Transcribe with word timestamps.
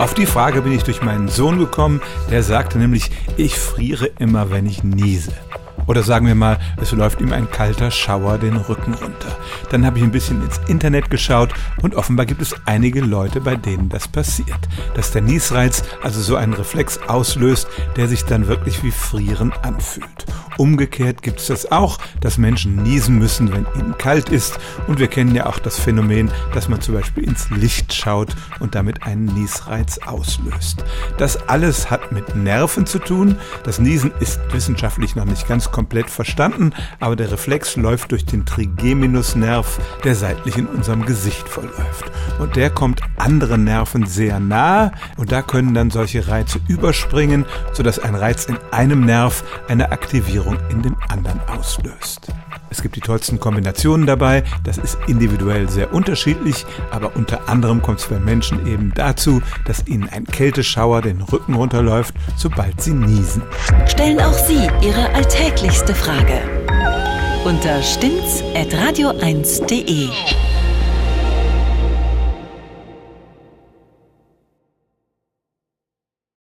Auf 0.00 0.14
die 0.14 0.24
Frage 0.24 0.62
bin 0.62 0.72
ich 0.72 0.82
durch 0.82 1.02
meinen 1.02 1.28
Sohn 1.28 1.58
gekommen, 1.58 2.00
der 2.30 2.42
sagte 2.42 2.78
nämlich, 2.78 3.10
ich 3.36 3.58
friere 3.58 4.06
immer, 4.18 4.50
wenn 4.50 4.64
ich 4.64 4.82
niese. 4.82 5.34
Oder 5.86 6.02
sagen 6.02 6.26
wir 6.26 6.34
mal, 6.34 6.58
es 6.80 6.92
läuft 6.92 7.20
ihm 7.20 7.34
ein 7.34 7.50
kalter 7.50 7.90
Schauer 7.90 8.38
den 8.38 8.56
Rücken 8.56 8.94
runter. 8.94 9.36
Dann 9.68 9.84
habe 9.84 9.98
ich 9.98 10.04
ein 10.04 10.10
bisschen 10.10 10.42
ins 10.42 10.58
Internet 10.68 11.10
geschaut 11.10 11.52
und 11.82 11.96
offenbar 11.96 12.24
gibt 12.24 12.40
es 12.40 12.54
einige 12.64 13.02
Leute, 13.02 13.42
bei 13.42 13.56
denen 13.56 13.90
das 13.90 14.08
passiert. 14.08 14.70
Dass 14.94 15.10
der 15.10 15.20
Niesreiz 15.20 15.84
also 16.02 16.22
so 16.22 16.36
einen 16.36 16.54
Reflex 16.54 16.98
auslöst, 17.06 17.68
der 17.96 18.08
sich 18.08 18.24
dann 18.24 18.48
wirklich 18.48 18.82
wie 18.82 18.92
Frieren 18.92 19.52
anfühlt. 19.60 20.24
Umgekehrt 20.60 21.22
gibt 21.22 21.40
es 21.40 21.46
das 21.46 21.72
auch, 21.72 21.96
dass 22.20 22.36
Menschen 22.36 22.82
niesen 22.82 23.18
müssen, 23.18 23.50
wenn 23.50 23.66
ihnen 23.76 23.96
kalt 23.96 24.28
ist. 24.28 24.58
Und 24.88 24.98
wir 24.98 25.06
kennen 25.06 25.34
ja 25.34 25.46
auch 25.46 25.58
das 25.58 25.78
Phänomen, 25.78 26.30
dass 26.52 26.68
man 26.68 26.82
zum 26.82 26.96
Beispiel 26.96 27.24
ins 27.24 27.48
Licht 27.48 27.94
schaut 27.94 28.36
und 28.58 28.74
damit 28.74 29.02
einen 29.04 29.24
Niesreiz 29.24 29.96
auslöst. 30.04 30.84
Das 31.16 31.48
alles 31.48 31.90
hat 31.90 32.12
mit 32.12 32.36
Nerven 32.36 32.84
zu 32.84 32.98
tun. 32.98 33.36
Das 33.64 33.78
Niesen 33.78 34.12
ist 34.20 34.38
wissenschaftlich 34.52 35.16
noch 35.16 35.24
nicht 35.24 35.48
ganz 35.48 35.70
komplett 35.70 36.10
verstanden, 36.10 36.74
aber 36.98 37.16
der 37.16 37.32
Reflex 37.32 37.76
läuft 37.76 38.12
durch 38.12 38.26
den 38.26 38.44
Trigeminusnerv, 38.44 39.80
der 40.04 40.14
seitlich 40.14 40.58
in 40.58 40.66
unserem 40.66 41.06
Gesicht 41.06 41.48
verläuft. 41.48 42.12
Und 42.38 42.56
der 42.56 42.68
kommt 42.68 43.00
anderen 43.20 43.64
Nerven 43.64 44.06
sehr 44.06 44.40
nahe 44.40 44.92
und 45.16 45.32
da 45.32 45.42
können 45.42 45.74
dann 45.74 45.90
solche 45.90 46.28
Reize 46.28 46.60
überspringen, 46.68 47.44
sodass 47.72 47.98
ein 47.98 48.14
Reiz 48.14 48.46
in 48.46 48.58
einem 48.70 49.04
Nerv 49.04 49.44
eine 49.68 49.92
Aktivierung 49.92 50.58
in 50.70 50.82
dem 50.82 50.96
anderen 51.08 51.40
auslöst. 51.48 52.28
Es 52.70 52.82
gibt 52.82 52.94
die 52.94 53.00
tollsten 53.00 53.40
Kombinationen 53.40 54.06
dabei, 54.06 54.44
das 54.62 54.78
ist 54.78 54.96
individuell 55.08 55.68
sehr 55.68 55.92
unterschiedlich, 55.92 56.64
aber 56.92 57.16
unter 57.16 57.48
anderem 57.48 57.82
kommt 57.82 57.98
es 57.98 58.06
bei 58.06 58.20
Menschen 58.20 58.66
eben 58.66 58.92
dazu, 58.94 59.42
dass 59.66 59.86
ihnen 59.86 60.08
ein 60.08 60.24
Kälteschauer 60.24 61.02
den 61.02 61.20
Rücken 61.20 61.54
runterläuft, 61.54 62.14
sobald 62.36 62.80
sie 62.80 62.92
niesen. 62.92 63.42
Stellen 63.86 64.20
auch 64.20 64.32
Sie 64.32 64.68
Ihre 64.80 65.12
alltäglichste 65.14 65.94
Frage 65.94 66.40
unter 67.44 67.82
stimmt's 67.82 68.42
at 68.54 68.68
radio1.de. 68.74 70.39